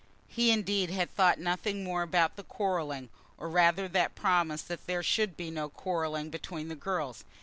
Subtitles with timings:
[0.27, 5.03] He indeed had thought nothing more about that quarrelling, or rather that promise that there
[5.03, 7.23] should be no quarrelling, between the girls.